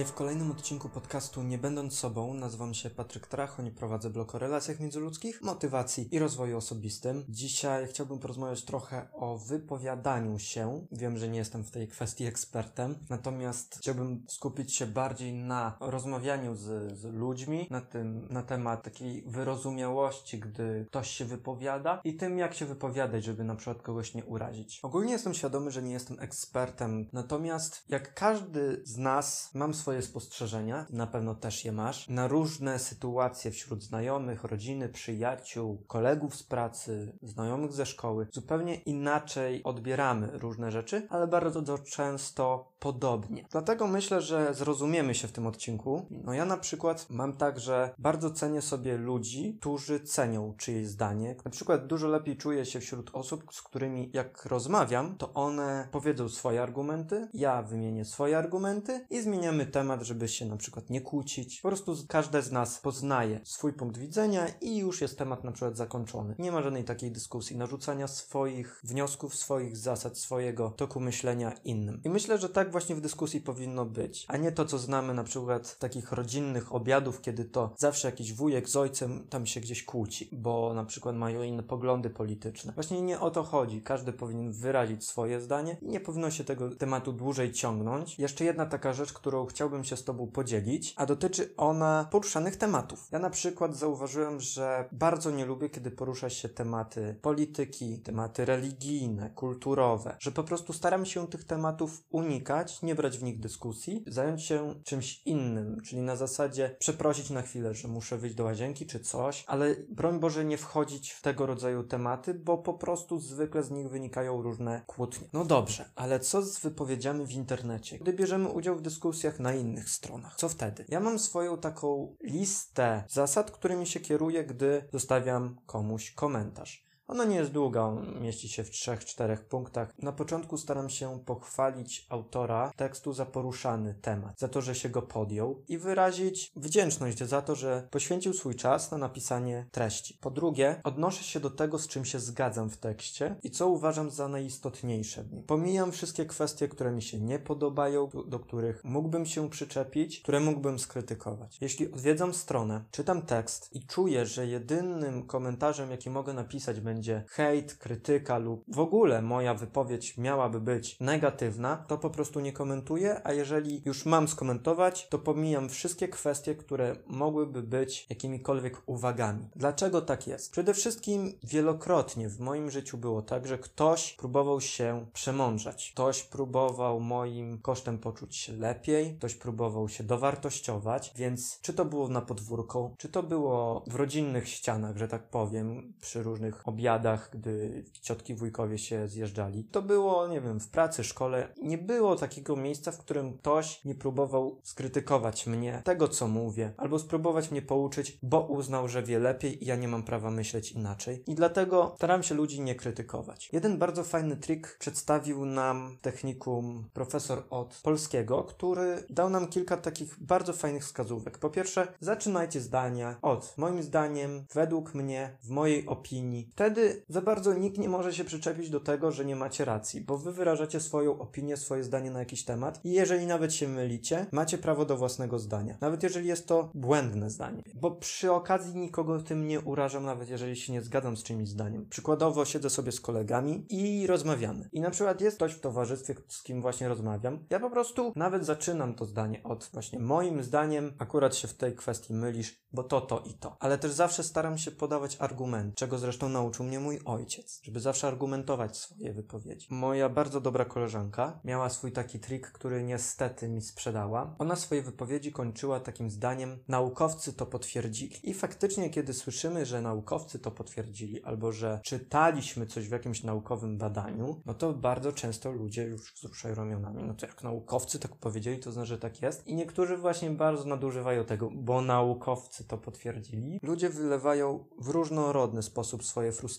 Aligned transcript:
Witaj 0.00 0.12
w 0.12 0.16
kolejnym 0.16 0.50
odcinku 0.50 0.88
podcastu 0.88 1.42
Nie 1.42 1.58
Będąc 1.58 1.98
Sobą. 1.98 2.34
Nazywam 2.34 2.74
się 2.74 2.90
Patryk 2.90 3.26
Trachoń 3.26 3.70
prowadzę 3.70 4.10
blog 4.10 4.34
o 4.34 4.38
relacjach 4.38 4.80
międzyludzkich, 4.80 5.42
motywacji 5.42 6.14
i 6.14 6.18
rozwoju 6.18 6.56
osobistym. 6.56 7.24
Dzisiaj 7.28 7.86
chciałbym 7.86 8.18
porozmawiać 8.18 8.64
trochę 8.64 9.08
o 9.12 9.38
wypowiadaniu 9.38 10.38
się. 10.38 10.86
Wiem, 10.92 11.18
że 11.18 11.28
nie 11.28 11.38
jestem 11.38 11.64
w 11.64 11.70
tej 11.70 11.88
kwestii 11.88 12.24
ekspertem, 12.24 12.94
natomiast 13.10 13.78
chciałbym 13.78 14.24
skupić 14.28 14.74
się 14.74 14.86
bardziej 14.86 15.32
na 15.32 15.76
rozmawianiu 15.80 16.54
z, 16.54 16.98
z 16.98 17.04
ludźmi, 17.04 17.66
na 17.70 17.80
tym, 17.80 18.26
na 18.30 18.42
temat 18.42 18.82
takiej 18.82 19.22
wyrozumiałości, 19.26 20.38
gdy 20.38 20.86
ktoś 20.88 21.10
się 21.10 21.24
wypowiada 21.24 22.00
i 22.04 22.14
tym, 22.14 22.38
jak 22.38 22.54
się 22.54 22.66
wypowiadać, 22.66 23.24
żeby 23.24 23.44
na 23.44 23.54
przykład 23.54 23.82
kogoś 23.82 24.14
nie 24.14 24.24
urazić. 24.24 24.80
Ogólnie 24.82 25.12
jestem 25.12 25.34
świadomy, 25.34 25.70
że 25.70 25.82
nie 25.82 25.92
jestem 25.92 26.20
ekspertem, 26.20 27.08
natomiast 27.12 27.84
jak 27.88 28.14
każdy 28.14 28.82
z 28.84 28.96
nas 28.96 29.50
mam 29.54 29.74
swoje 29.74 29.89
spostrzeżenia, 30.02 30.86
na 30.90 31.06
pewno 31.06 31.34
też 31.34 31.64
je 31.64 31.72
masz, 31.72 32.08
na 32.08 32.28
różne 32.28 32.78
sytuacje 32.78 33.50
wśród 33.50 33.82
znajomych, 33.82 34.44
rodziny, 34.44 34.88
przyjaciół, 34.88 35.82
kolegów 35.86 36.36
z 36.36 36.42
pracy, 36.42 37.12
znajomych 37.22 37.72
ze 37.72 37.86
szkoły. 37.86 38.26
Zupełnie 38.32 38.74
inaczej 38.74 39.62
odbieramy 39.64 40.30
różne 40.32 40.70
rzeczy, 40.70 41.06
ale 41.10 41.26
bardzo 41.26 41.78
często 41.78 42.70
podobnie. 42.78 43.44
Dlatego 43.50 43.86
myślę, 43.86 44.22
że 44.22 44.54
zrozumiemy 44.54 45.14
się 45.14 45.28
w 45.28 45.32
tym 45.32 45.46
odcinku. 45.46 46.06
No 46.10 46.34
ja 46.34 46.44
na 46.44 46.56
przykład 46.56 47.06
mam 47.10 47.32
tak, 47.32 47.60
że 47.60 47.94
bardzo 47.98 48.30
cenię 48.30 48.62
sobie 48.62 48.96
ludzi, 48.96 49.56
którzy 49.60 50.00
cenią 50.00 50.54
czyjeś 50.56 50.88
zdanie. 50.88 51.36
Na 51.44 51.50
przykład 51.50 51.86
dużo 51.86 52.08
lepiej 52.08 52.36
czuję 52.36 52.66
się 52.66 52.80
wśród 52.80 53.10
osób, 53.12 53.44
z 53.50 53.62
którymi 53.62 54.10
jak 54.12 54.44
rozmawiam, 54.44 55.16
to 55.16 55.32
one 55.32 55.88
powiedzą 55.90 56.28
swoje 56.28 56.62
argumenty, 56.62 57.28
ja 57.34 57.62
wymienię 57.62 58.04
swoje 58.04 58.38
argumenty 58.38 59.06
i 59.10 59.20
zmieniamy 59.20 59.66
temat, 59.66 59.79
żeby 60.00 60.28
się 60.28 60.46
na 60.46 60.56
przykład 60.56 60.90
nie 60.90 61.00
kłócić. 61.00 61.60
Po 61.60 61.68
prostu 61.68 61.96
każde 62.08 62.42
z 62.42 62.52
nas 62.52 62.78
poznaje 62.78 63.40
swój 63.44 63.72
punkt 63.72 63.98
widzenia 63.98 64.46
i 64.60 64.76
już 64.76 65.00
jest 65.00 65.18
temat 65.18 65.44
na 65.44 65.52
przykład 65.52 65.76
zakończony. 65.76 66.34
Nie 66.38 66.52
ma 66.52 66.62
żadnej 66.62 66.84
takiej 66.84 67.10
dyskusji, 67.10 67.56
narzucania 67.56 68.08
swoich 68.08 68.80
wniosków, 68.84 69.36
swoich 69.36 69.76
zasad, 69.76 70.18
swojego 70.18 70.70
toku 70.70 71.00
myślenia 71.00 71.52
innym. 71.64 72.00
I 72.04 72.10
myślę, 72.10 72.38
że 72.38 72.48
tak 72.48 72.72
właśnie 72.72 72.96
w 72.96 73.00
dyskusji 73.00 73.40
powinno 73.40 73.84
być, 73.84 74.24
a 74.28 74.36
nie 74.36 74.52
to, 74.52 74.64
co 74.64 74.78
znamy 74.78 75.14
na 75.14 75.24
przykład 75.24 75.78
takich 75.78 76.12
rodzinnych 76.12 76.74
obiadów, 76.74 77.20
kiedy 77.20 77.44
to 77.44 77.74
zawsze 77.76 78.08
jakiś 78.08 78.32
wujek 78.32 78.68
z 78.68 78.76
ojcem 78.76 79.26
tam 79.28 79.46
się 79.46 79.60
gdzieś 79.60 79.84
kłóci, 79.84 80.28
bo 80.32 80.74
na 80.74 80.84
przykład 80.84 81.16
mają 81.16 81.42
inne 81.42 81.62
poglądy 81.62 82.10
polityczne. 82.10 82.72
Właśnie 82.72 83.02
nie 83.02 83.20
o 83.20 83.30
to 83.30 83.42
chodzi. 83.42 83.82
Każdy 83.82 84.12
powinien 84.12 84.52
wyrazić 84.52 85.06
swoje 85.06 85.40
zdanie 85.40 85.76
i 85.82 85.88
nie 85.88 86.00
powinno 86.00 86.30
się 86.30 86.44
tego 86.44 86.70
tematu 86.70 87.12
dłużej 87.12 87.52
ciągnąć. 87.52 88.18
Jeszcze 88.18 88.44
jedna 88.44 88.66
taka 88.66 88.92
rzecz, 88.92 89.12
którą 89.12 89.46
chciałbym 89.46 89.69
się 89.82 89.96
z 89.96 90.04
Tobą 90.04 90.26
podzielić, 90.26 90.94
a 90.96 91.06
dotyczy 91.06 91.54
ona 91.56 92.08
poruszanych 92.10 92.56
tematów. 92.56 93.08
Ja 93.12 93.18
na 93.18 93.30
przykład 93.30 93.76
zauważyłem, 93.76 94.40
że 94.40 94.88
bardzo 94.92 95.30
nie 95.30 95.44
lubię, 95.46 95.70
kiedy 95.70 95.90
porusza 95.90 96.30
się 96.30 96.48
tematy 96.48 97.16
polityki, 97.22 97.98
tematy 97.98 98.44
religijne, 98.44 99.30
kulturowe, 99.30 100.16
że 100.18 100.32
po 100.32 100.44
prostu 100.44 100.72
staram 100.72 101.06
się 101.06 101.28
tych 101.28 101.44
tematów 101.44 102.04
unikać, 102.10 102.82
nie 102.82 102.94
brać 102.94 103.18
w 103.18 103.22
nich 103.22 103.40
dyskusji, 103.40 104.04
zająć 104.06 104.42
się 104.42 104.74
czymś 104.84 105.22
innym, 105.26 105.80
czyli 105.80 106.02
na 106.02 106.16
zasadzie 106.16 106.76
przeprosić 106.78 107.30
na 107.30 107.42
chwilę, 107.42 107.74
że 107.74 107.88
muszę 107.88 108.18
wyjść 108.18 108.36
do 108.36 108.44
łazienki 108.44 108.86
czy 108.86 109.00
coś, 109.00 109.44
ale 109.46 109.76
broń 109.88 110.20
Boże 110.20 110.44
nie 110.44 110.58
wchodzić 110.58 111.10
w 111.10 111.22
tego 111.22 111.46
rodzaju 111.46 111.82
tematy, 111.82 112.34
bo 112.34 112.58
po 112.58 112.74
prostu 112.74 113.18
zwykle 113.18 113.62
z 113.62 113.70
nich 113.70 113.88
wynikają 113.88 114.42
różne 114.42 114.82
kłótnie. 114.86 115.28
No 115.32 115.44
dobrze, 115.44 115.90
ale 115.96 116.20
co 116.20 116.42
z 116.42 116.58
wypowiedziami 116.58 117.26
w 117.26 117.32
internecie? 117.32 117.98
Gdy 117.98 118.12
bierzemy 118.12 118.48
udział 118.48 118.76
w 118.76 118.82
dyskusjach 118.82 119.40
na 119.40 119.54
innych 119.60 119.90
stronach, 119.90 120.36
co 120.36 120.48
wtedy? 120.48 120.84
Ja 120.88 121.00
mam 121.00 121.18
swoją 121.18 121.58
taką 121.58 122.16
listę 122.22 123.04
zasad, 123.08 123.50
którymi 123.50 123.86
się 123.86 124.00
kieruję, 124.00 124.44
gdy 124.44 124.88
zostawiam 124.92 125.56
komuś 125.66 126.10
komentarz. 126.10 126.89
Ona 127.10 127.24
nie 127.24 127.36
jest 127.36 127.52
długa, 127.52 127.92
mieści 128.20 128.48
się 128.48 128.64
w 128.64 128.70
trzech, 128.70 129.04
czterech 129.04 129.44
punktach. 129.44 129.98
Na 129.98 130.12
początku 130.12 130.56
staram 130.56 130.90
się 130.90 131.18
pochwalić 131.26 132.06
autora 132.08 132.72
tekstu 132.76 133.12
za 133.12 133.26
poruszany 133.26 133.94
temat, 133.94 134.38
za 134.38 134.48
to, 134.48 134.60
że 134.60 134.74
się 134.74 134.88
go 134.88 135.02
podjął 135.02 135.62
i 135.68 135.78
wyrazić 135.78 136.52
wdzięczność 136.56 137.18
za 137.18 137.42
to, 137.42 137.54
że 137.54 137.88
poświęcił 137.90 138.32
swój 138.32 138.54
czas 138.54 138.90
na 138.90 138.98
napisanie 138.98 139.66
treści. 139.70 140.18
Po 140.20 140.30
drugie, 140.30 140.80
odnoszę 140.84 141.24
się 141.24 141.40
do 141.40 141.50
tego, 141.50 141.78
z 141.78 141.88
czym 141.88 142.04
się 142.04 142.18
zgadzam 142.18 142.70
w 142.70 142.76
tekście 142.76 143.36
i 143.42 143.50
co 143.50 143.68
uważam 143.68 144.10
za 144.10 144.28
najistotniejsze. 144.28 145.24
Pomijam 145.46 145.92
wszystkie 145.92 146.26
kwestie, 146.26 146.68
które 146.68 146.92
mi 146.92 147.02
się 147.02 147.20
nie 147.20 147.38
podobają, 147.38 148.08
do 148.26 148.38
których 148.38 148.84
mógłbym 148.84 149.26
się 149.26 149.50
przyczepić, 149.50 150.20
które 150.20 150.40
mógłbym 150.40 150.78
skrytykować. 150.78 151.58
Jeśli 151.60 151.92
odwiedzam 151.92 152.34
stronę, 152.34 152.84
czytam 152.90 153.22
tekst 153.22 153.68
i 153.72 153.86
czuję, 153.86 154.26
że 154.26 154.46
jedynym 154.46 155.26
komentarzem, 155.26 155.90
jaki 155.90 156.10
mogę 156.10 156.32
napisać, 156.32 156.80
będzie 156.80 156.99
będzie 157.00 157.24
hejt, 157.28 157.74
krytyka 157.74 158.38
lub 158.38 158.64
w 158.68 158.78
ogóle 158.78 159.22
moja 159.22 159.54
wypowiedź 159.54 160.18
miałaby 160.18 160.60
być 160.60 160.96
negatywna, 161.00 161.76
to 161.76 161.98
po 161.98 162.10
prostu 162.10 162.40
nie 162.40 162.52
komentuję, 162.52 163.20
a 163.24 163.32
jeżeli 163.32 163.82
już 163.84 164.06
mam 164.06 164.28
skomentować, 164.28 165.08
to 165.08 165.18
pomijam 165.18 165.68
wszystkie 165.68 166.08
kwestie, 166.08 166.54
które 166.54 166.96
mogłyby 167.06 167.62
być 167.62 168.06
jakimikolwiek 168.10 168.82
uwagami. 168.86 169.48
Dlaczego 169.56 170.02
tak 170.02 170.26
jest? 170.26 170.52
Przede 170.52 170.74
wszystkim 170.74 171.32
wielokrotnie 171.44 172.28
w 172.28 172.40
moim 172.40 172.70
życiu 172.70 172.98
było 172.98 173.22
tak, 173.22 173.46
że 173.46 173.58
ktoś 173.58 174.12
próbował 174.12 174.60
się 174.60 175.06
przemądrzać. 175.12 175.90
Ktoś 175.94 176.22
próbował 176.22 177.00
moim 177.00 177.58
kosztem 177.58 177.98
poczuć 177.98 178.36
się 178.36 178.52
lepiej, 178.52 179.16
ktoś 179.16 179.34
próbował 179.34 179.88
się 179.88 180.04
dowartościować, 180.04 181.12
więc 181.16 181.60
czy 181.62 181.74
to 181.74 181.84
było 181.84 182.08
na 182.08 182.20
podwórku, 182.20 182.94
czy 182.98 183.08
to 183.08 183.22
było 183.22 183.84
w 183.86 183.94
rodzinnych 183.94 184.48
ścianach, 184.48 184.96
że 184.96 185.08
tak 185.08 185.30
powiem, 185.30 185.92
przy 186.00 186.22
różnych 186.22 186.68
objawach, 186.68 186.89
obiadach, 186.90 187.30
gdy 187.32 187.84
ciotki 188.00 188.34
wujkowie 188.34 188.78
się 188.78 189.08
zjeżdżali. 189.08 189.64
To 189.64 189.82
było, 189.82 190.28
nie 190.28 190.40
wiem, 190.40 190.60
w 190.60 190.68
pracy, 190.68 191.04
szkole. 191.04 191.48
Nie 191.62 191.78
było 191.78 192.16
takiego 192.16 192.56
miejsca, 192.56 192.92
w 192.92 192.98
którym 192.98 193.38
ktoś 193.38 193.84
nie 193.84 193.94
próbował 193.94 194.60
skrytykować 194.62 195.46
mnie, 195.46 195.82
tego 195.84 196.08
co 196.08 196.28
mówię, 196.28 196.72
albo 196.76 196.98
spróbować 196.98 197.50
mnie 197.50 197.62
pouczyć, 197.62 198.18
bo 198.22 198.40
uznał, 198.40 198.88
że 198.88 199.02
wie 199.02 199.18
lepiej 199.18 199.64
i 199.64 199.66
ja 199.66 199.76
nie 199.76 199.88
mam 199.88 200.02
prawa 200.02 200.30
myśleć 200.30 200.72
inaczej. 200.72 201.22
I 201.26 201.34
dlatego 201.34 201.92
staram 201.96 202.22
się 202.22 202.34
ludzi 202.34 202.60
nie 202.60 202.74
krytykować. 202.74 203.48
Jeden 203.52 203.78
bardzo 203.78 204.04
fajny 204.04 204.36
trik 204.36 204.76
przedstawił 204.78 205.44
nam 205.44 205.98
technikum 206.02 206.88
profesor 206.92 207.42
od 207.50 207.80
polskiego, 207.82 208.44
który 208.44 209.04
dał 209.10 209.30
nam 209.30 209.48
kilka 209.48 209.76
takich 209.76 210.22
bardzo 210.22 210.52
fajnych 210.52 210.82
wskazówek. 210.82 211.38
Po 211.38 211.50
pierwsze, 211.50 211.86
zaczynajcie 212.00 212.60
zdania 212.60 213.16
od 213.22 213.54
moim 213.58 213.82
zdaniem, 213.82 214.46
według 214.54 214.94
mnie, 214.94 215.36
w 215.42 215.50
mojej 215.50 215.86
opinii. 215.86 216.48
Wtedy 216.52 216.79
wtedy 216.80 217.02
za 217.08 217.20
bardzo 217.20 217.54
nikt 217.54 217.78
nie 217.78 217.88
może 217.88 218.12
się 218.12 218.24
przyczepić 218.24 218.70
do 218.70 218.80
tego, 218.80 219.12
że 219.12 219.24
nie 219.24 219.36
macie 219.36 219.64
racji, 219.64 220.00
bo 220.00 220.18
wy 220.18 220.32
wyrażacie 220.32 220.80
swoją 220.80 221.18
opinię, 221.18 221.56
swoje 221.56 221.84
zdanie 221.84 222.10
na 222.10 222.18
jakiś 222.18 222.44
temat 222.44 222.80
i 222.84 222.92
jeżeli 222.92 223.26
nawet 223.26 223.54
się 223.54 223.68
mylicie, 223.68 224.26
macie 224.32 224.58
prawo 224.58 224.84
do 224.84 224.96
własnego 224.96 225.38
zdania. 225.38 225.76
Nawet 225.80 226.02
jeżeli 226.02 226.28
jest 226.28 226.46
to 226.46 226.70
błędne 226.74 227.30
zdanie. 227.30 227.62
Bo 227.74 227.90
przy 227.90 228.32
okazji 228.32 228.76
nikogo 228.76 229.18
tym 229.18 229.46
nie 229.46 229.60
urażam, 229.60 230.04
nawet 230.04 230.28
jeżeli 230.28 230.56
się 230.56 230.72
nie 230.72 230.82
zgadzam 230.82 231.16
z 231.16 231.22
czymś 231.22 231.48
zdaniem. 231.48 231.86
Przykładowo 231.88 232.44
siedzę 232.44 232.70
sobie 232.70 232.92
z 232.92 233.00
kolegami 233.00 233.66
i 233.68 234.06
rozmawiamy. 234.06 234.68
I 234.72 234.80
na 234.80 234.90
przykład 234.90 235.20
jest 235.20 235.36
ktoś 235.36 235.52
w 235.52 235.60
towarzystwie, 235.60 236.14
z 236.28 236.42
kim 236.42 236.62
właśnie 236.62 236.88
rozmawiam. 236.88 237.44
Ja 237.50 237.60
po 237.60 237.70
prostu 237.70 238.12
nawet 238.16 238.46
zaczynam 238.46 238.94
to 238.94 239.04
zdanie 239.04 239.42
od 239.42 239.70
właśnie 239.72 239.98
moim 239.98 240.42
zdaniem 240.42 240.92
akurat 240.98 241.36
się 241.36 241.48
w 241.48 241.54
tej 241.54 241.74
kwestii 241.74 242.14
mylisz, 242.14 242.60
bo 242.72 242.82
to, 242.82 243.00
to 243.00 243.22
i 243.26 243.34
to. 243.34 243.56
Ale 243.60 243.78
też 243.78 243.92
zawsze 243.92 244.22
staram 244.22 244.58
się 244.58 244.70
podawać 244.70 245.16
argument, 245.20 245.74
czego 245.74 245.98
zresztą 245.98 246.28
nauczył 246.60 246.64
mnie 246.64 246.80
mój 246.80 246.98
ojciec, 247.04 247.60
żeby 247.62 247.80
zawsze 247.80 248.06
argumentować 248.06 248.76
swoje 248.76 249.12
wypowiedzi. 249.12 249.66
Moja 249.70 250.08
bardzo 250.08 250.40
dobra 250.40 250.64
koleżanka 250.64 251.40
miała 251.44 251.68
swój 251.68 251.92
taki 251.92 252.20
trik, 252.20 252.52
który 252.52 252.82
niestety 252.82 253.48
mi 253.48 253.62
sprzedała. 253.62 254.34
Ona 254.38 254.56
swoje 254.56 254.82
wypowiedzi 254.82 255.32
kończyła 255.32 255.80
takim 255.80 256.10
zdaniem: 256.10 256.58
Naukowcy 256.68 257.32
to 257.32 257.46
potwierdzili. 257.46 258.30
I 258.30 258.34
faktycznie, 258.34 258.90
kiedy 258.90 259.12
słyszymy, 259.12 259.66
że 259.66 259.82
naukowcy 259.82 260.38
to 260.38 260.50
potwierdzili, 260.50 261.22
albo 261.22 261.52
że 261.52 261.80
czytaliśmy 261.84 262.66
coś 262.66 262.88
w 262.88 262.92
jakimś 262.92 263.22
naukowym 263.22 263.78
badaniu, 263.78 264.42
no 264.46 264.54
to 264.54 264.72
bardzo 264.72 265.12
często 265.12 265.52
ludzie 265.52 265.84
już 265.84 266.14
wzruszają 266.14 266.54
ramionami. 266.54 267.02
No 267.02 267.14
to 267.14 267.26
jak 267.26 267.42
naukowcy 267.44 267.98
tak 267.98 268.16
powiedzieli, 268.16 268.58
to 268.58 268.72
znaczy, 268.72 268.88
że 268.88 268.98
tak 268.98 269.22
jest. 269.22 269.46
I 269.46 269.54
niektórzy 269.54 269.96
właśnie 269.96 270.30
bardzo 270.30 270.64
nadużywają 270.64 271.24
tego, 271.24 271.50
bo 271.54 271.80
naukowcy 271.82 272.64
to 272.64 272.78
potwierdzili. 272.78 273.60
Ludzie 273.62 273.90
wylewają 273.90 274.64
w 274.78 274.88
różnorodny 274.88 275.62
sposób 275.62 276.04
swoje 276.04 276.32
frustracje 276.32 276.49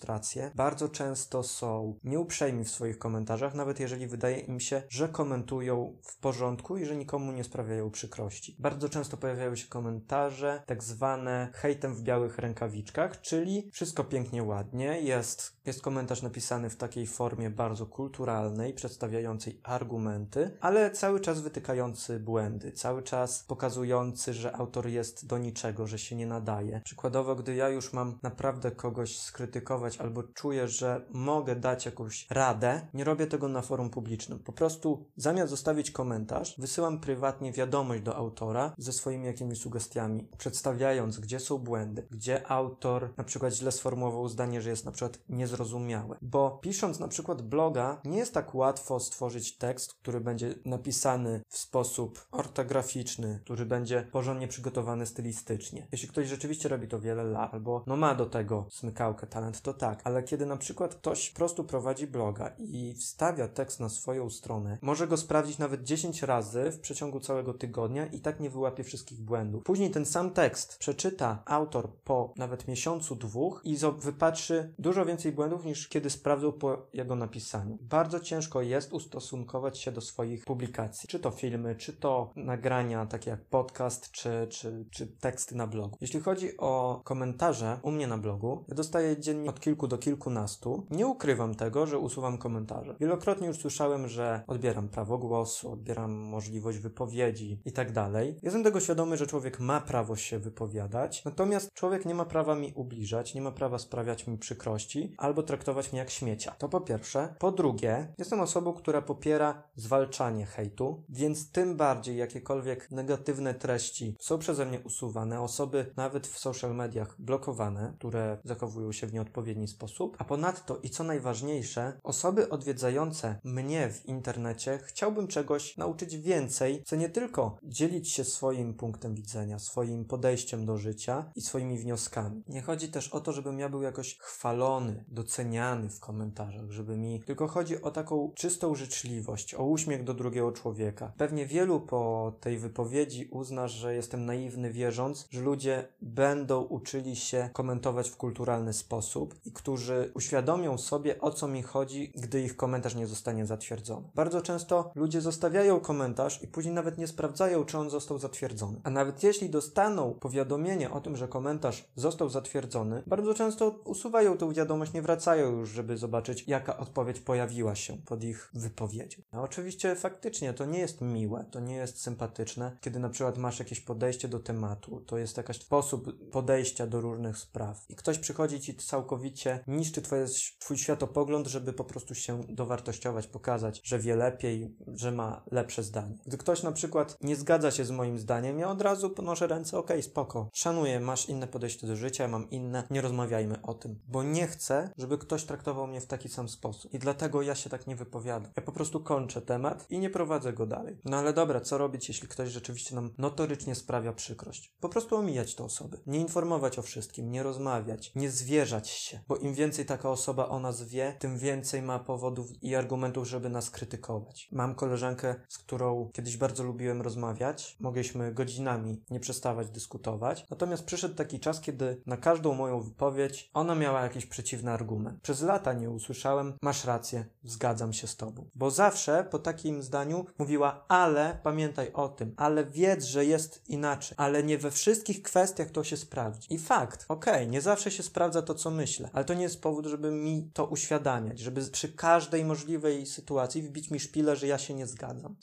bardzo 0.55 0.89
często 0.89 1.43
są 1.43 1.99
nieuprzejmi 2.03 2.65
w 2.65 2.71
swoich 2.71 2.99
komentarzach, 2.99 3.55
nawet 3.55 3.79
jeżeli 3.79 4.07
wydaje 4.07 4.39
im 4.39 4.59
się, 4.59 4.83
że 4.89 5.09
komentują 5.09 5.97
w 6.03 6.17
porządku 6.17 6.77
i 6.77 6.85
że 6.85 6.95
nikomu 6.95 7.31
nie 7.31 7.43
sprawiają 7.43 7.91
przykrości. 7.91 8.55
Bardzo 8.59 8.89
często 8.89 9.17
pojawiają 9.17 9.55
się 9.55 9.67
komentarze 9.67 10.63
tak 10.65 10.83
zwane 10.83 11.49
hejtem 11.53 11.95
w 11.95 12.01
białych 12.01 12.37
rękawiczkach, 12.37 13.21
czyli 13.21 13.69
wszystko 13.73 14.03
pięknie, 14.03 14.43
ładnie, 14.43 15.01
jest, 15.01 15.53
jest 15.65 15.81
komentarz 15.81 16.21
napisany 16.21 16.69
w 16.69 16.75
takiej 16.75 17.07
formie 17.07 17.49
bardzo 17.49 17.85
kulturalnej, 17.85 18.73
przedstawiającej 18.73 19.59
argumenty, 19.63 20.57
ale 20.61 20.91
cały 20.91 21.19
czas 21.19 21.41
wytykający 21.41 22.19
błędy, 22.19 22.71
cały 22.71 23.03
czas 23.03 23.43
pokazujący, 23.43 24.33
że 24.33 24.55
autor 24.55 24.87
jest 24.87 25.27
do 25.27 25.37
niczego, 25.37 25.87
że 25.87 25.99
się 25.99 26.15
nie 26.15 26.25
nadaje. 26.25 26.81
Przykładowo, 26.83 27.35
gdy 27.35 27.55
ja 27.55 27.69
już 27.69 27.93
mam 27.93 28.19
naprawdę 28.23 28.71
kogoś 28.71 29.19
skrytykować 29.19 29.80
albo 29.99 30.23
czuję, 30.23 30.67
że 30.67 31.05
mogę 31.09 31.55
dać 31.55 31.85
jakąś 31.85 32.27
radę, 32.29 32.87
nie 32.93 33.03
robię 33.03 33.27
tego 33.27 33.47
na 33.47 33.61
forum 33.61 33.89
publicznym. 33.89 34.39
Po 34.39 34.53
prostu 34.53 35.05
zamiast 35.15 35.49
zostawić 35.49 35.91
komentarz, 35.91 36.55
wysyłam 36.57 36.99
prywatnie 36.99 37.51
wiadomość 37.51 38.03
do 38.03 38.15
autora 38.15 38.73
ze 38.77 38.93
swoimi 38.93 39.25
jakimiś 39.25 39.59
sugestiami, 39.59 40.27
przedstawiając, 40.37 41.19
gdzie 41.19 41.39
są 41.39 41.57
błędy, 41.57 42.07
gdzie 42.11 42.51
autor 42.51 43.09
na 43.17 43.23
przykład 43.23 43.53
źle 43.53 43.71
sformułował 43.71 44.27
zdanie, 44.27 44.61
że 44.61 44.69
jest 44.69 44.85
na 44.85 44.91
przykład 44.91 45.19
niezrozumiałe. 45.29 46.17
Bo 46.21 46.59
pisząc 46.61 46.99
na 46.99 47.07
przykład 47.07 47.41
bloga, 47.41 48.01
nie 48.05 48.17
jest 48.17 48.33
tak 48.33 48.55
łatwo 48.55 48.99
stworzyć 48.99 49.57
tekst, 49.57 49.93
który 49.93 50.21
będzie 50.21 50.55
napisany 50.65 51.41
w 51.47 51.57
sposób 51.57 52.25
ortograficzny, 52.31 53.39
który 53.43 53.65
będzie 53.65 54.07
porządnie 54.11 54.47
przygotowany 54.47 55.05
stylistycznie. 55.05 55.87
Jeśli 55.91 56.07
ktoś 56.07 56.27
rzeczywiście 56.27 56.69
robi 56.69 56.87
to 56.87 56.99
wiele 56.99 57.23
lat, 57.23 57.53
albo 57.53 57.83
no 57.87 57.97
ma 57.97 58.15
do 58.15 58.25
tego 58.25 58.65
smykałkę, 58.69 59.27
talent, 59.27 59.61
to 59.61 59.70
tak. 59.73 60.01
Ale 60.03 60.23
kiedy 60.23 60.45
na 60.45 60.57
przykład 60.57 60.95
ktoś 60.95 61.29
po 61.29 61.35
prostu 61.35 61.63
prowadzi 61.63 62.07
bloga 62.07 62.51
i 62.59 62.93
wstawia 62.93 63.47
tekst 63.47 63.79
na 63.79 63.89
swoją 63.89 64.29
stronę, 64.29 64.77
może 64.81 65.07
go 65.07 65.17
sprawdzić 65.17 65.57
nawet 65.57 65.83
10 65.83 66.23
razy 66.23 66.71
w 66.71 66.79
przeciągu 66.79 67.19
całego 67.19 67.53
tygodnia 67.53 68.05
i 68.05 68.19
tak 68.19 68.39
nie 68.39 68.49
wyłapie 68.49 68.83
wszystkich 68.83 69.21
błędów. 69.21 69.63
Później 69.63 69.91
ten 69.91 70.05
sam 70.05 70.31
tekst 70.31 70.77
przeczyta 70.77 71.43
autor 71.45 71.89
po 72.03 72.33
nawet 72.37 72.67
miesiącu, 72.67 73.15
dwóch 73.15 73.61
i 73.63 73.77
wypatrzy 73.97 74.73
dużo 74.79 75.05
więcej 75.05 75.31
błędów 75.31 75.65
niż 75.65 75.87
kiedy 75.87 76.09
sprawdzał 76.09 76.53
po 76.53 76.87
jego 76.93 77.15
napisaniu. 77.15 77.77
Bardzo 77.81 78.19
ciężko 78.19 78.61
jest 78.61 78.93
ustosunkować 78.93 79.79
się 79.79 79.91
do 79.91 80.01
swoich 80.01 80.45
publikacji. 80.45 81.09
Czy 81.09 81.19
to 81.19 81.31
filmy, 81.31 81.75
czy 81.75 81.93
to 81.93 82.31
nagrania, 82.35 83.05
takie 83.05 83.29
jak 83.29 83.45
podcast, 83.45 84.11
czy, 84.11 84.47
czy, 84.49 84.85
czy 84.91 85.07
teksty 85.07 85.55
na 85.55 85.67
blogu. 85.67 85.97
Jeśli 86.01 86.19
chodzi 86.19 86.57
o 86.57 87.01
komentarze 87.03 87.79
u 87.81 87.91
mnie 87.91 88.07
na 88.07 88.17
blogu, 88.17 88.65
ja 88.67 88.75
dostaję 88.75 89.19
dziennie 89.19 89.49
od 89.49 89.59
kilku 89.61 89.87
do 89.87 89.97
kilkunastu. 89.97 90.85
Nie 90.89 91.07
ukrywam 91.07 91.55
tego, 91.55 91.85
że 91.85 91.99
usuwam 91.99 92.37
komentarze. 92.37 92.95
Wielokrotnie 92.99 93.47
już 93.47 93.57
słyszałem, 93.57 94.07
że 94.07 94.43
odbieram 94.47 94.89
prawo 94.89 95.17
głosu, 95.17 95.71
odbieram 95.71 96.11
możliwość 96.11 96.77
wypowiedzi 96.77 97.61
i 97.65 97.71
tak 97.71 97.91
dalej. 97.91 98.39
Jestem 98.43 98.63
tego 98.63 98.79
świadomy, 98.79 99.17
że 99.17 99.27
człowiek 99.27 99.59
ma 99.59 99.81
prawo 99.81 100.15
się 100.15 100.39
wypowiadać, 100.39 101.25
natomiast 101.25 101.73
człowiek 101.73 102.05
nie 102.05 102.15
ma 102.15 102.25
prawa 102.25 102.55
mi 102.55 102.73
ubliżać, 102.75 103.35
nie 103.35 103.41
ma 103.41 103.51
prawa 103.51 103.77
sprawiać 103.79 104.27
mi 104.27 104.37
przykrości 104.37 105.15
albo 105.17 105.43
traktować 105.43 105.91
mnie 105.91 105.99
jak 105.99 106.09
śmiecia. 106.09 106.51
To 106.57 106.69
po 106.69 106.81
pierwsze. 106.81 107.35
Po 107.39 107.51
drugie, 107.51 108.13
jestem 108.17 108.39
osobą, 108.39 108.73
która 108.73 109.01
popiera 109.01 109.63
zwalczanie 109.75 110.45
hejtu, 110.45 111.03
więc 111.09 111.51
tym 111.51 111.77
bardziej 111.77 112.17
jakiekolwiek 112.17 112.91
negatywne 112.91 113.53
treści 113.53 114.15
są 114.19 114.37
przeze 114.37 114.65
mnie 114.65 114.79
usuwane, 114.79 115.41
osoby 115.41 115.93
nawet 115.97 116.27
w 116.27 116.39
social 116.39 116.75
mediach 116.75 117.15
blokowane, 117.19 117.93
które 117.97 118.37
zachowują 118.43 118.91
się 118.91 119.07
w 119.07 119.13
nieodpowiedni 119.51 119.67
sposób, 119.67 120.15
a 120.19 120.23
ponadto 120.23 120.77
i 120.83 120.89
co 120.89 121.03
najważniejsze, 121.03 121.99
osoby 122.03 122.49
odwiedzające 122.49 123.39
mnie 123.43 123.89
w 123.89 124.05
internecie 124.05 124.79
chciałbym 124.83 125.27
czegoś 125.27 125.77
nauczyć 125.77 126.17
więcej, 126.17 126.83
co 126.85 126.95
nie 126.95 127.09
tylko 127.09 127.57
dzielić 127.63 128.09
się 128.11 128.23
swoim 128.23 128.73
punktem 128.73 129.15
widzenia, 129.15 129.59
swoim 129.59 130.05
podejściem 130.05 130.65
do 130.65 130.77
życia 130.77 131.31
i 131.35 131.41
swoimi 131.41 131.77
wnioskami. 131.77 132.43
Nie 132.47 132.61
chodzi 132.61 132.89
też 132.89 133.07
o 133.07 133.21
to, 133.21 133.31
żebym 133.31 133.59
ja 133.59 133.69
był 133.69 133.81
jakoś 133.81 134.17
chwalony, 134.17 135.05
doceniany 135.07 135.89
w 135.89 135.99
komentarzach, 135.99 136.71
żeby 136.71 136.97
mi 136.97 137.23
tylko 137.25 137.47
chodzi 137.47 137.81
o 137.81 137.91
taką 137.91 138.31
czystą 138.35 138.75
życzliwość, 138.75 139.55
o 139.55 139.63
uśmiech 139.63 140.03
do 140.03 140.13
drugiego 140.13 140.51
człowieka. 140.51 141.13
Pewnie 141.17 141.45
wielu 141.45 141.81
po 141.81 142.33
tej 142.39 142.57
wypowiedzi 142.57 143.27
uzna, 143.31 143.67
że 143.67 143.95
jestem 143.95 144.25
naiwny 144.25 144.71
wierząc, 144.71 145.27
że 145.29 145.41
ludzie 145.41 145.87
będą 146.01 146.61
uczyli 146.61 147.15
się 147.15 147.49
komentować 147.53 148.09
w 148.09 148.17
kulturalny 148.17 148.73
sposób 148.73 149.40
i 149.45 149.51
którzy 149.51 150.11
uświadomią 150.13 150.77
sobie 150.77 151.21
o 151.21 151.31
co 151.31 151.47
mi 151.47 151.63
chodzi, 151.63 152.11
gdy 152.15 152.41
ich 152.41 152.55
komentarz 152.55 152.95
nie 152.95 153.07
zostanie 153.07 153.45
zatwierdzony. 153.45 154.09
Bardzo 154.15 154.41
często 154.41 154.91
ludzie 154.95 155.21
zostawiają 155.21 155.79
komentarz 155.79 156.43
i 156.43 156.47
później 156.47 156.73
nawet 156.73 156.97
nie 156.97 157.07
sprawdzają, 157.07 157.65
czy 157.65 157.77
on 157.77 157.89
został 157.89 158.19
zatwierdzony. 158.19 158.81
A 158.83 158.89
nawet 158.89 159.23
jeśli 159.23 159.49
dostaną 159.49 160.13
powiadomienie 160.13 160.91
o 160.91 161.01
tym, 161.01 161.15
że 161.15 161.27
komentarz 161.27 161.87
został 161.95 162.29
zatwierdzony, 162.29 163.03
bardzo 163.07 163.33
często 163.33 163.69
usuwają 163.69 164.37
tę 164.37 164.53
wiadomość, 164.53 164.93
nie 164.93 165.01
wracają 165.01 165.51
już, 165.51 165.69
żeby 165.69 165.97
zobaczyć, 165.97 166.47
jaka 166.47 166.77
odpowiedź 166.77 167.19
pojawiła 167.19 167.75
się 167.75 167.97
pod 167.97 168.23
ich 168.23 168.49
wypowiedzią. 168.53 169.21
No 169.33 169.41
oczywiście 169.41 169.95
faktycznie 169.95 170.53
to 170.53 170.65
nie 170.65 170.79
jest 170.79 171.01
miłe, 171.01 171.45
to 171.51 171.59
nie 171.59 171.75
jest 171.75 172.01
sympatyczne, 172.01 172.77
kiedy 172.81 172.99
na 172.99 173.09
przykład 173.09 173.37
masz 173.37 173.59
jakieś 173.59 173.79
podejście 173.79 174.27
do 174.27 174.39
tematu, 174.39 175.01
to 175.01 175.17
jest 175.17 175.37
jakaś 175.37 175.61
sposób 175.61 176.29
podejścia 176.29 176.87
do 176.87 177.01
różnych 177.01 177.37
spraw 177.37 177.85
i 177.89 177.95
ktoś 177.95 178.19
przychodzi 178.19 178.59
ci 178.59 178.75
całkowicie 178.75 179.30
niszczy 179.67 180.01
twoje, 180.01 180.25
twój 180.59 180.77
światopogląd, 180.77 181.47
żeby 181.47 181.73
po 181.73 181.83
prostu 181.83 182.15
się 182.15 182.43
dowartościować, 182.49 183.27
pokazać, 183.27 183.81
że 183.83 183.99
wie 183.99 184.15
lepiej, 184.15 184.75
że 184.87 185.11
ma 185.11 185.43
lepsze 185.51 185.83
zdanie. 185.83 186.17
Gdy 186.25 186.37
ktoś 186.37 186.63
na 186.63 186.71
przykład 186.71 187.17
nie 187.21 187.35
zgadza 187.35 187.71
się 187.71 187.85
z 187.85 187.91
moim 187.91 188.19
zdaniem, 188.19 188.59
ja 188.59 188.69
od 188.69 188.81
razu 188.81 189.09
ponoszę 189.09 189.47
ręce, 189.47 189.77
okej, 189.77 189.97
okay, 189.97 190.03
spoko, 190.03 190.49
szanuję, 190.53 190.99
masz 190.99 191.29
inne 191.29 191.47
podejście 191.47 191.87
do 191.87 191.95
życia, 191.95 192.27
mam 192.27 192.49
inne, 192.49 192.83
nie 192.89 193.01
rozmawiajmy 193.01 193.61
o 193.61 193.73
tym, 193.73 193.99
bo 194.07 194.23
nie 194.23 194.47
chcę, 194.47 194.89
żeby 194.97 195.17
ktoś 195.17 195.43
traktował 195.43 195.87
mnie 195.87 196.01
w 196.01 196.07
taki 196.07 196.29
sam 196.29 196.49
sposób 196.49 196.93
i 196.93 196.99
dlatego 196.99 197.41
ja 197.41 197.55
się 197.55 197.69
tak 197.69 197.87
nie 197.87 197.95
wypowiadam. 197.95 198.51
Ja 198.57 198.63
po 198.63 198.71
prostu 198.71 198.99
kończę 198.99 199.41
temat 199.41 199.85
i 199.89 199.99
nie 199.99 200.09
prowadzę 200.09 200.53
go 200.53 200.65
dalej. 200.65 200.97
No 201.05 201.17
ale 201.17 201.33
dobra, 201.33 201.61
co 201.61 201.77
robić, 201.77 202.07
jeśli 202.07 202.27
ktoś 202.27 202.49
rzeczywiście 202.49 202.95
nam 202.95 203.13
notorycznie 203.17 203.75
sprawia 203.75 204.13
przykrość? 204.13 204.73
Po 204.79 204.89
prostu 204.89 205.15
omijać 205.15 205.55
te 205.55 205.63
osoby, 205.63 205.97
nie 206.05 206.19
informować 206.19 206.79
o 206.79 206.81
wszystkim, 206.81 207.31
nie 207.31 207.43
rozmawiać, 207.43 208.11
nie 208.15 208.29
zwierzać 208.29 208.89
się, 208.89 209.10
bo 209.27 209.35
im 209.35 209.53
więcej 209.53 209.85
taka 209.85 210.09
osoba 210.09 210.47
o 210.47 210.59
nas 210.59 210.83
wie, 210.83 211.15
tym 211.19 211.37
więcej 211.37 211.81
ma 211.81 211.99
powodów 211.99 212.63
i 212.63 212.75
argumentów, 212.75 213.27
żeby 213.27 213.49
nas 213.49 213.69
krytykować. 213.69 214.49
Mam 214.51 214.75
koleżankę, 214.75 215.35
z 215.49 215.57
którą 215.57 216.09
kiedyś 216.13 216.37
bardzo 216.37 216.63
lubiłem 216.63 217.01
rozmawiać, 217.01 217.77
mogliśmy 217.79 218.33
godzinami 218.33 219.03
nie 219.09 219.19
przestawać 219.19 219.69
dyskutować, 219.69 220.45
natomiast 220.49 220.85
przyszedł 220.85 221.15
taki 221.15 221.39
czas, 221.39 221.61
kiedy 221.61 222.01
na 222.05 222.17
każdą 222.17 222.53
moją 222.53 222.81
wypowiedź 222.81 223.49
ona 223.53 223.75
miała 223.75 224.01
jakiś 224.01 224.25
przeciwny 224.25 224.71
argument. 224.71 225.21
Przez 225.21 225.41
lata 225.41 225.73
nie 225.73 225.89
usłyszałem, 225.89 226.53
masz 226.61 226.85
rację, 226.85 227.25
zgadzam 227.43 227.93
się 227.93 228.07
z 228.07 228.17
tobą. 228.17 228.49
Bo 228.55 228.71
zawsze 228.71 229.27
po 229.31 229.39
takim 229.39 229.81
zdaniu 229.81 230.25
mówiła, 230.37 230.85
ale 230.87 231.39
pamiętaj 231.43 231.93
o 231.93 232.09
tym, 232.09 232.33
ale 232.37 232.65
wiedz, 232.65 233.03
że 233.03 233.25
jest 233.25 233.69
inaczej, 233.69 234.15
ale 234.17 234.43
nie 234.43 234.57
we 234.57 234.71
wszystkich 234.71 235.21
kwestiach 235.21 235.71
to 235.71 235.83
się 235.83 235.97
sprawdzi. 235.97 236.53
I 236.53 236.59
fakt, 236.59 237.05
okej, 237.09 237.33
okay, 237.33 237.47
nie 237.47 237.61
zawsze 237.61 237.91
się 237.91 238.03
sprawdza 238.03 238.41
to, 238.41 238.55
co 238.55 238.71
myślę, 238.71 239.00
ale 239.13 239.25
to 239.25 239.33
nie 239.33 239.43
jest 239.43 239.61
powód, 239.61 239.85
żeby 239.85 240.11
mi 240.11 240.51
to 240.53 240.65
uświadamiać, 240.65 241.39
żeby 241.39 241.61
przy 241.61 241.93
każdej 241.93 242.45
możliwej 242.45 243.05
sytuacji 243.05 243.61
wbić 243.61 243.91
mi 243.91 243.99
szpilę, 243.99 244.35
że 244.35 244.47
ja 244.47 244.57
się 244.57 244.73
nie 244.73 244.87
zgadzam. 244.87 245.35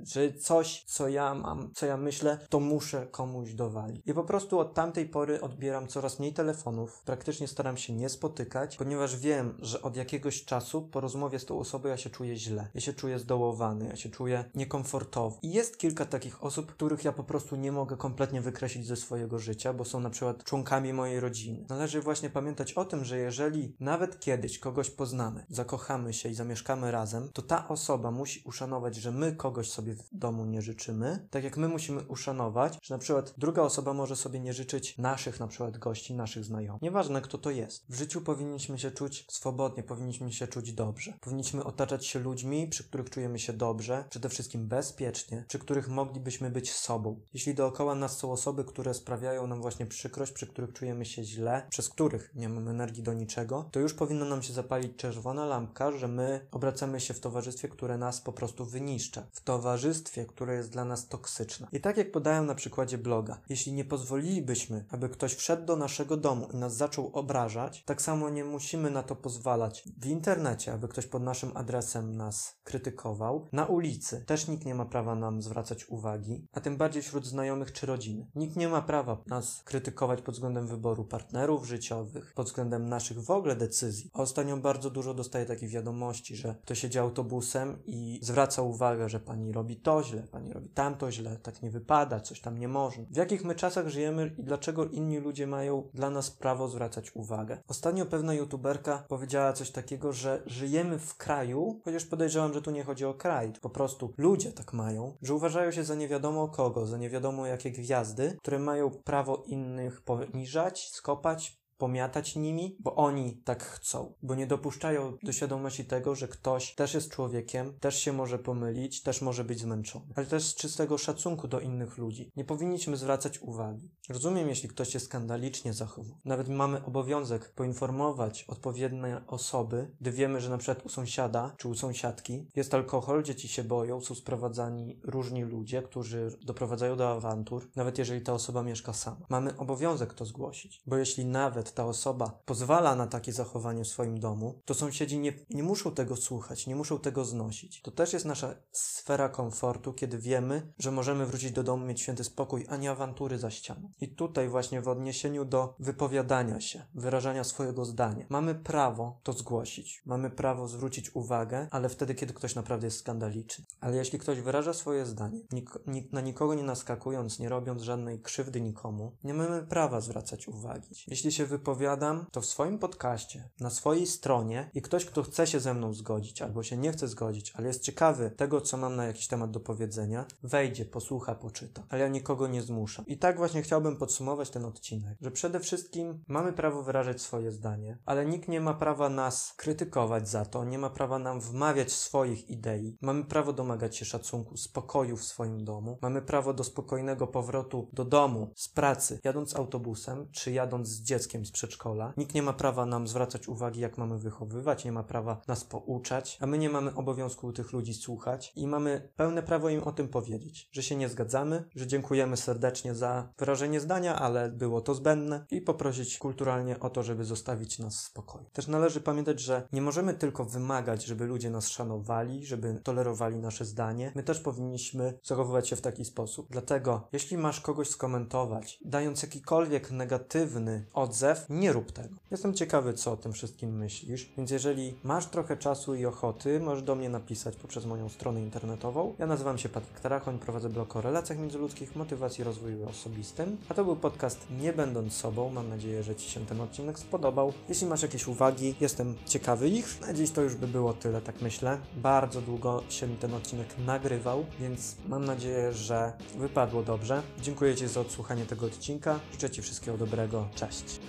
Że 0.00 0.32
coś, 0.32 0.84
co 0.86 1.08
ja 1.08 1.34
mam, 1.34 1.70
co 1.74 1.86
ja 1.86 1.96
myślę, 1.96 2.38
to 2.48 2.60
muszę 2.60 3.06
komuś 3.10 3.54
dowalić. 3.54 4.02
I 4.06 4.14
po 4.14 4.24
prostu 4.24 4.58
od 4.58 4.74
tamtej 4.74 5.08
pory 5.08 5.40
odbieram 5.40 5.88
coraz 5.88 6.18
mniej 6.18 6.32
telefonów, 6.32 7.02
praktycznie 7.04 7.48
staram 7.48 7.76
się 7.76 7.92
nie 7.92 8.08
spotykać, 8.08 8.76
ponieważ 8.76 9.16
wiem, 9.16 9.58
że 9.58 9.82
od 9.82 9.96
jakiegoś 9.96 10.44
czasu 10.44 10.82
po 10.82 11.00
rozmowie 11.00 11.38
z 11.38 11.44
tą 11.44 11.58
osobą 11.58 11.88
ja 11.88 11.96
się 11.96 12.10
czuję 12.10 12.36
źle. 12.36 12.68
Ja 12.74 12.80
się 12.80 12.92
czuję 12.92 13.18
zdołowany, 13.18 13.88
ja 13.88 13.96
się 13.96 14.08
czuję 14.08 14.44
niekomfortowo. 14.54 15.38
I 15.42 15.52
jest 15.52 15.78
kilka 15.78 16.04
takich 16.04 16.44
osób, 16.44 16.72
których 16.72 17.04
ja 17.04 17.12
po 17.12 17.24
prostu 17.24 17.56
nie 17.56 17.72
mogę 17.72 17.96
kompletnie 17.96 18.40
wykreślić 18.40 18.86
ze 18.86 18.96
swojego 18.96 19.38
życia, 19.38 19.72
bo 19.72 19.84
są 19.84 20.00
na 20.00 20.10
przykład 20.10 20.44
członkami 20.44 20.92
mojej 20.92 21.20
rodziny. 21.20 21.64
Należy 21.68 22.00
właśnie 22.00 22.30
pamiętać 22.30 22.72
o 22.72 22.84
tym, 22.84 23.03
że 23.04 23.18
jeżeli 23.18 23.76
nawet 23.80 24.20
kiedyś 24.20 24.58
kogoś 24.58 24.90
poznamy, 24.90 25.46
zakochamy 25.48 26.12
się 26.12 26.28
i 26.28 26.34
zamieszkamy 26.34 26.90
razem, 26.90 27.30
to 27.32 27.42
ta 27.42 27.68
osoba 27.68 28.10
musi 28.10 28.42
uszanować, 28.44 28.96
że 28.96 29.10
my 29.10 29.36
kogoś 29.36 29.70
sobie 29.70 29.94
w 29.94 30.08
domu 30.12 30.44
nie 30.44 30.62
życzymy, 30.62 31.28
tak 31.30 31.44
jak 31.44 31.56
my 31.56 31.68
musimy 31.68 32.02
uszanować, 32.02 32.78
że 32.82 32.94
na 32.94 32.98
przykład 32.98 33.34
druga 33.38 33.62
osoba 33.62 33.92
może 33.92 34.16
sobie 34.16 34.40
nie 34.40 34.52
życzyć 34.52 34.98
naszych 34.98 35.40
na 35.40 35.48
przykład 35.48 35.78
gości, 35.78 36.14
naszych 36.14 36.44
znajomych. 36.44 36.82
Nieważne 36.82 37.20
kto 37.20 37.38
to 37.38 37.50
jest. 37.50 37.84
W 37.88 37.94
życiu 37.94 38.20
powinniśmy 38.20 38.78
się 38.78 38.90
czuć 38.90 39.26
swobodnie, 39.30 39.82
powinniśmy 39.82 40.32
się 40.32 40.46
czuć 40.46 40.72
dobrze. 40.72 41.14
Powinniśmy 41.20 41.64
otaczać 41.64 42.06
się 42.06 42.18
ludźmi, 42.18 42.68
przy 42.68 42.84
których 42.84 43.10
czujemy 43.10 43.38
się 43.38 43.52
dobrze, 43.52 44.04
przede 44.10 44.28
wszystkim 44.28 44.68
bezpiecznie, 44.68 45.44
przy 45.48 45.58
których 45.58 45.88
moglibyśmy 45.88 46.50
być 46.50 46.72
sobą. 46.72 47.20
Jeśli 47.34 47.54
dookoła 47.54 47.94
nas 47.94 48.18
są 48.18 48.32
osoby, 48.32 48.64
które 48.64 48.94
sprawiają 48.94 49.46
nam 49.46 49.60
właśnie 49.60 49.86
przykrość, 49.86 50.32
przy 50.32 50.46
których 50.46 50.72
czujemy 50.72 51.04
się 51.04 51.24
źle, 51.24 51.66
przez 51.70 51.88
których 51.88 52.34
nie 52.34 52.48
mamy 52.48 52.70
energii 52.70 52.93
energii 52.94 53.02
do 53.02 53.12
niczego, 53.12 53.68
to 53.70 53.80
już 53.80 53.94
powinno 53.94 54.24
nam 54.24 54.42
się 54.42 54.52
zapalić 54.52 54.96
czerwona 54.96 55.46
lampka, 55.46 55.92
że 55.92 56.08
my 56.08 56.46
obracamy 56.52 57.00
się 57.00 57.14
w 57.14 57.20
towarzystwie, 57.20 57.68
które 57.68 57.98
nas 57.98 58.20
po 58.20 58.32
prostu 58.32 58.64
wyniszcza. 58.64 59.26
W 59.32 59.40
towarzystwie, 59.40 60.26
które 60.26 60.54
jest 60.54 60.70
dla 60.70 60.84
nas 60.84 61.08
toksyczne. 61.08 61.66
I 61.72 61.80
tak 61.80 61.96
jak 61.96 62.12
podałem 62.12 62.46
na 62.46 62.54
przykładzie 62.54 62.98
bloga, 62.98 63.40
jeśli 63.48 63.72
nie 63.72 63.84
pozwolilibyśmy, 63.84 64.84
aby 64.90 65.08
ktoś 65.08 65.34
wszedł 65.34 65.66
do 65.66 65.76
naszego 65.76 66.16
domu 66.16 66.48
i 66.52 66.56
nas 66.56 66.76
zaczął 66.76 67.10
obrażać, 67.12 67.82
tak 67.86 68.02
samo 68.02 68.30
nie 68.30 68.44
musimy 68.44 68.90
na 68.90 69.02
to 69.02 69.16
pozwalać 69.16 69.84
w 69.98 70.06
internecie, 70.06 70.72
aby 70.72 70.88
ktoś 70.88 71.06
pod 71.06 71.22
naszym 71.22 71.56
adresem 71.56 72.16
nas 72.16 72.56
krytykował. 72.64 73.48
Na 73.52 73.66
ulicy 73.66 74.24
też 74.26 74.48
nikt 74.48 74.64
nie 74.64 74.74
ma 74.74 74.84
prawa 74.84 75.14
nam 75.14 75.42
zwracać 75.42 75.88
uwagi, 75.88 76.46
a 76.52 76.60
tym 76.60 76.76
bardziej 76.76 77.02
wśród 77.02 77.26
znajomych 77.26 77.72
czy 77.72 77.86
rodziny. 77.86 78.26
Nikt 78.34 78.56
nie 78.56 78.68
ma 78.68 78.82
prawa 78.82 79.22
nas 79.26 79.62
krytykować 79.64 80.22
pod 80.22 80.34
względem 80.34 80.66
wyboru 80.66 81.04
partnerów 81.04 81.66
życiowych, 81.66 82.32
pod 82.34 82.46
względem 82.46 82.83
naszych 82.88 83.20
w 83.20 83.30
ogóle 83.30 83.56
decyzji. 83.56 84.10
Ostatnio 84.12 84.56
bardzo 84.56 84.90
dużo 84.90 85.14
dostaję 85.14 85.46
takich 85.46 85.70
wiadomości, 85.70 86.36
że 86.36 86.54
ktoś 86.62 86.82
jedzie 86.82 87.00
autobusem 87.00 87.78
i 87.86 88.18
zwraca 88.22 88.62
uwagę, 88.62 89.08
że 89.08 89.20
pani 89.20 89.52
robi 89.52 89.76
to 89.76 90.02
źle, 90.02 90.22
pani 90.22 90.52
robi 90.52 90.68
tamto 90.68 91.12
źle, 91.12 91.36
tak 91.36 91.62
nie 91.62 91.70
wypada, 91.70 92.20
coś 92.20 92.40
tam 92.40 92.58
nie 92.58 92.68
można. 92.68 93.04
W 93.10 93.16
jakich 93.16 93.44
my 93.44 93.54
czasach 93.54 93.88
żyjemy 93.88 94.34
i 94.38 94.44
dlaczego 94.44 94.86
inni 94.86 95.18
ludzie 95.18 95.46
mają 95.46 95.88
dla 95.94 96.10
nas 96.10 96.30
prawo 96.30 96.68
zwracać 96.68 97.16
uwagę? 97.16 97.62
Ostatnio 97.68 98.06
pewna 98.06 98.34
youtuberka 98.34 99.04
powiedziała 99.08 99.52
coś 99.52 99.70
takiego, 99.70 100.12
że 100.12 100.42
żyjemy 100.46 100.98
w 100.98 101.16
kraju, 101.16 101.80
chociaż 101.84 102.04
podejrzewam, 102.04 102.54
że 102.54 102.62
tu 102.62 102.70
nie 102.70 102.84
chodzi 102.84 103.04
o 103.04 103.14
kraj, 103.14 103.52
po 103.60 103.70
prostu 103.70 104.14
ludzie 104.18 104.52
tak 104.52 104.72
mają, 104.72 105.16
że 105.22 105.34
uważają 105.34 105.70
się 105.70 105.84
za 105.84 105.94
nie 105.94 106.08
wiadomo 106.08 106.48
kogo, 106.48 106.86
za 106.86 106.98
nie 106.98 107.10
wiadomo 107.10 107.46
jakie 107.46 107.70
gwiazdy, 107.70 108.36
które 108.38 108.58
mają 108.58 108.90
prawo 108.90 109.42
innych 109.46 110.02
poniżać, 110.02 110.90
skopać, 110.90 111.63
pomiatać 111.78 112.36
nimi, 112.36 112.76
bo 112.80 112.94
oni 112.94 113.36
tak 113.44 113.64
chcą, 113.64 114.14
bo 114.22 114.34
nie 114.34 114.46
dopuszczają 114.46 115.16
do 115.22 115.32
świadomości 115.32 115.84
tego, 115.84 116.14
że 116.14 116.28
ktoś 116.28 116.74
też 116.74 116.94
jest 116.94 117.10
człowiekiem, 117.10 117.78
też 117.80 118.00
się 118.00 118.12
może 118.12 118.38
pomylić, 118.38 119.02
też 119.02 119.22
może 119.22 119.44
być 119.44 119.60
zmęczony, 119.60 120.06
ale 120.16 120.26
też 120.26 120.44
z 120.44 120.54
czystego 120.54 120.98
szacunku 120.98 121.48
do 121.48 121.60
innych 121.60 121.98
ludzi. 121.98 122.32
Nie 122.36 122.44
powinniśmy 122.44 122.96
zwracać 122.96 123.38
uwagi. 123.38 123.90
Rozumiem, 124.08 124.48
jeśli 124.48 124.68
ktoś 124.68 124.88
się 124.88 125.00
skandalicznie 125.00 125.72
zachowuje. 125.72 126.18
Nawet 126.24 126.48
mamy 126.48 126.84
obowiązek 126.84 127.52
poinformować 127.54 128.44
odpowiednie 128.48 129.20
osoby, 129.26 129.90
gdy 130.00 130.12
wiemy, 130.12 130.40
że 130.40 130.50
na 130.50 130.58
przykład 130.58 130.86
u 130.86 130.88
sąsiada 130.88 131.54
czy 131.56 131.68
u 131.68 131.74
sąsiadki 131.74 132.46
jest 132.56 132.74
alkohol, 132.74 133.22
dzieci 133.22 133.48
się 133.48 133.64
boją, 133.64 134.00
są 134.00 134.14
sprowadzani 134.14 135.00
różni 135.02 135.42
ludzie, 135.42 135.82
którzy 135.82 136.38
doprowadzają 136.46 136.96
do 136.96 137.10
awantur, 137.10 137.70
nawet 137.76 137.98
jeżeli 137.98 138.20
ta 138.20 138.32
osoba 138.32 138.62
mieszka 138.62 138.92
sama. 138.92 139.26
Mamy 139.28 139.56
obowiązek 139.56 140.14
to 140.14 140.24
zgłosić, 140.24 140.82
bo 140.86 140.96
jeśli 140.96 141.26
nawet 141.26 141.63
ta 141.72 141.86
osoba 141.86 142.40
pozwala 142.44 142.94
na 142.96 143.06
takie 143.06 143.32
zachowanie 143.32 143.84
w 143.84 143.88
swoim 143.88 144.20
domu, 144.20 144.60
to 144.64 144.74
sąsiedzi 144.74 145.18
nie, 145.18 145.32
nie 145.50 145.62
muszą 145.62 145.90
tego 145.90 146.16
słuchać, 146.16 146.66
nie 146.66 146.76
muszą 146.76 146.98
tego 146.98 147.24
znosić. 147.24 147.82
To 147.82 147.90
też 147.90 148.12
jest 148.12 148.24
nasza 148.24 148.54
sfera 148.72 149.28
komfortu, 149.28 149.92
kiedy 149.92 150.18
wiemy, 150.18 150.72
że 150.78 150.90
możemy 150.90 151.26
wrócić 151.26 151.52
do 151.52 151.62
domu, 151.62 151.86
mieć 151.86 152.00
święty 152.00 152.24
spokój, 152.24 152.66
a 152.68 152.76
nie 152.76 152.90
awantury 152.90 153.38
za 153.38 153.50
ścianą. 153.50 153.90
I 154.00 154.08
tutaj 154.08 154.48
właśnie 154.48 154.80
w 154.80 154.88
odniesieniu 154.88 155.44
do 155.44 155.74
wypowiadania 155.78 156.60
się, 156.60 156.84
wyrażania 156.94 157.44
swojego 157.44 157.84
zdania, 157.84 158.26
mamy 158.28 158.54
prawo 158.54 159.20
to 159.22 159.32
zgłosić, 159.32 160.02
mamy 160.06 160.30
prawo 160.30 160.68
zwrócić 160.68 161.16
uwagę, 161.16 161.68
ale 161.70 161.88
wtedy, 161.88 162.14
kiedy 162.14 162.34
ktoś 162.34 162.54
naprawdę 162.54 162.86
jest 162.86 162.98
skandaliczny. 162.98 163.64
Ale 163.80 163.96
jeśli 163.96 164.18
ktoś 164.18 164.40
wyraża 164.40 164.72
swoje 164.72 165.06
zdanie, 165.06 165.40
nik 165.52 165.70
nik 165.86 166.12
na 166.12 166.20
nikogo 166.20 166.54
nie 166.54 166.62
naskakując, 166.62 167.38
nie 167.38 167.48
robiąc 167.48 167.82
żadnej 167.82 168.20
krzywdy 168.20 168.60
nikomu, 168.60 169.16
nie 169.24 169.34
mamy 169.34 169.62
prawa 169.62 170.00
zwracać 170.00 170.48
uwagi. 170.48 170.94
Jeśli 171.06 171.32
się 171.32 171.46
wypowiadam, 171.54 172.26
to 172.32 172.40
w 172.40 172.46
swoim 172.46 172.78
podcaście, 172.78 173.48
na 173.60 173.70
swojej 173.70 174.06
stronie 174.06 174.70
i 174.74 174.82
ktoś, 174.82 175.04
kto 175.04 175.22
chce 175.22 175.46
się 175.46 175.60
ze 175.60 175.74
mną 175.74 175.92
zgodzić 175.92 176.42
albo 176.42 176.62
się 176.62 176.76
nie 176.76 176.92
chce 176.92 177.08
zgodzić, 177.08 177.52
ale 177.56 177.66
jest 177.68 177.82
ciekawy 177.82 178.30
tego, 178.30 178.60
co 178.60 178.76
mam 178.76 178.96
na 178.96 179.04
jakiś 179.04 179.28
temat 179.28 179.50
do 179.50 179.60
powiedzenia, 179.60 180.26
wejdzie, 180.42 180.84
posłucha, 180.84 181.34
poczyta. 181.34 181.82
Ale 181.88 182.02
ja 182.02 182.08
nikogo 182.08 182.46
nie 182.46 182.62
zmuszam. 182.62 183.06
I 183.06 183.18
tak 183.18 183.36
właśnie 183.36 183.62
chciałbym 183.62 183.96
podsumować 183.96 184.50
ten 184.50 184.64
odcinek, 184.64 185.18
że 185.20 185.30
przede 185.30 185.60
wszystkim 185.60 186.24
mamy 186.28 186.52
prawo 186.52 186.82
wyrażać 186.82 187.20
swoje 187.20 187.52
zdanie, 187.52 187.98
ale 188.06 188.26
nikt 188.26 188.48
nie 188.48 188.60
ma 188.60 188.74
prawa 188.74 189.08
nas 189.08 189.54
krytykować 189.56 190.28
za 190.28 190.44
to, 190.44 190.64
nie 190.64 190.78
ma 190.78 190.90
prawa 190.90 191.18
nam 191.18 191.40
wmawiać 191.40 191.92
swoich 191.92 192.50
idei. 192.50 192.98
Mamy 193.00 193.24
prawo 193.24 193.52
domagać 193.52 193.96
się 193.96 194.04
szacunku, 194.04 194.56
spokoju 194.56 195.16
w 195.16 195.24
swoim 195.24 195.64
domu. 195.64 195.98
Mamy 196.02 196.22
prawo 196.22 196.54
do 196.54 196.64
spokojnego 196.64 197.26
powrotu 197.26 197.88
do 197.92 198.04
domu, 198.04 198.52
z 198.56 198.68
pracy, 198.68 199.20
jadąc 199.24 199.56
autobusem, 199.56 200.28
czy 200.32 200.52
jadąc 200.52 200.88
z 200.88 201.02
dzieckiem 201.02 201.43
z 201.46 201.50
przedszkola. 201.50 202.12
Nikt 202.16 202.34
nie 202.34 202.42
ma 202.42 202.52
prawa 202.52 202.86
nam 202.86 203.08
zwracać 203.08 203.48
uwagi, 203.48 203.80
jak 203.80 203.98
mamy 203.98 204.18
wychowywać, 204.18 204.84
nie 204.84 204.92
ma 204.92 205.02
prawa 205.02 205.40
nas 205.48 205.64
pouczać, 205.64 206.38
a 206.40 206.46
my 206.46 206.58
nie 206.58 206.70
mamy 206.70 206.94
obowiązku 206.94 207.52
tych 207.52 207.72
ludzi 207.72 207.94
słuchać 207.94 208.52
i 208.56 208.66
mamy 208.66 209.08
pełne 209.16 209.42
prawo 209.42 209.68
im 209.68 209.82
o 209.82 209.92
tym 209.92 210.08
powiedzieć, 210.08 210.68
że 210.72 210.82
się 210.82 210.96
nie 210.96 211.08
zgadzamy, 211.08 211.64
że 211.74 211.86
dziękujemy 211.86 212.36
serdecznie 212.36 212.94
za 212.94 213.32
wyrażenie 213.38 213.80
zdania, 213.80 214.18
ale 214.18 214.50
było 214.50 214.80
to 214.80 214.94
zbędne 214.94 215.46
i 215.50 215.60
poprosić 215.60 216.18
kulturalnie 216.18 216.80
o 216.80 216.90
to, 216.90 217.02
żeby 217.02 217.24
zostawić 217.24 217.78
nas 217.78 217.96
w 217.96 218.06
spokoju. 218.06 218.44
Też 218.52 218.66
należy 218.66 219.00
pamiętać, 219.00 219.40
że 219.40 219.68
nie 219.72 219.82
możemy 219.82 220.14
tylko 220.14 220.44
wymagać, 220.44 221.04
żeby 221.04 221.26
ludzie 221.26 221.50
nas 221.50 221.68
szanowali, 221.68 222.46
żeby 222.46 222.80
tolerowali 222.82 223.40
nasze 223.40 223.64
zdanie. 223.64 224.12
My 224.14 224.22
też 224.22 224.40
powinniśmy 224.40 225.18
zachowywać 225.22 225.68
się 225.68 225.76
w 225.76 225.80
taki 225.80 226.04
sposób. 226.04 226.46
Dlatego, 226.50 227.08
jeśli 227.12 227.38
masz 227.38 227.60
kogoś 227.60 227.88
skomentować, 227.88 228.78
dając 228.84 229.22
jakikolwiek 229.22 229.90
negatywny 229.90 230.86
odzew, 230.92 231.33
nie 231.50 231.72
rób 231.72 231.92
tego. 231.92 232.14
Jestem 232.30 232.54
ciekawy, 232.54 232.94
co 232.94 233.12
o 233.12 233.16
tym 233.16 233.32
wszystkim 233.32 233.76
myślisz, 233.76 234.30
więc 234.36 234.50
jeżeli 234.50 234.94
masz 235.04 235.26
trochę 235.26 235.56
czasu 235.56 235.94
i 235.94 236.06
ochoty, 236.06 236.60
możesz 236.60 236.82
do 236.82 236.94
mnie 236.94 237.08
napisać 237.08 237.56
poprzez 237.56 237.86
moją 237.86 238.08
stronę 238.08 238.40
internetową. 238.40 239.14
Ja 239.18 239.26
nazywam 239.26 239.58
się 239.58 239.68
Patryk 239.68 240.00
Tarachoń, 240.00 240.38
prowadzę 240.38 240.68
blog 240.68 240.96
o 240.96 241.00
relacjach 241.00 241.38
międzyludzkich, 241.38 241.96
motywacji 241.96 242.42
i 242.42 242.44
rozwoju 242.44 242.88
osobistym, 242.88 243.56
a 243.68 243.74
to 243.74 243.84
był 243.84 243.96
podcast 243.96 244.46
Nie 244.60 244.72
będąc 244.72 245.12
sobą. 245.12 245.50
Mam 245.50 245.68
nadzieję, 245.68 246.02
że 246.02 246.16
Ci 246.16 246.30
się 246.30 246.46
ten 246.46 246.60
odcinek 246.60 246.98
spodobał. 246.98 247.52
Jeśli 247.68 247.86
masz 247.86 248.02
jakieś 248.02 248.28
uwagi, 248.28 248.74
jestem 248.80 249.14
ciekawy 249.26 249.68
ich. 249.68 250.00
Na 250.00 250.12
dziś 250.12 250.30
to 250.30 250.42
już 250.42 250.54
by 250.54 250.68
było 250.68 250.92
tyle, 250.92 251.20
tak 251.20 251.40
myślę. 251.40 251.78
Bardzo 251.96 252.40
długo 252.40 252.82
się 252.88 253.16
ten 253.16 253.34
odcinek 253.34 253.66
nagrywał, 253.86 254.44
więc 254.60 254.96
mam 255.08 255.24
nadzieję, 255.24 255.72
że 255.72 256.12
wypadło 256.38 256.82
dobrze. 256.82 257.22
Dziękuję 257.42 257.74
Ci 257.76 257.88
za 257.88 258.00
odsłuchanie 258.00 258.46
tego 258.46 258.66
odcinka. 258.66 259.20
Życzę 259.32 259.50
Ci 259.50 259.62
wszystkiego 259.62 259.98
dobrego. 259.98 260.48
Cześć. 260.54 261.00